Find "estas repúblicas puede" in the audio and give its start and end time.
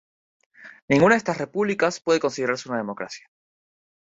1.19-2.19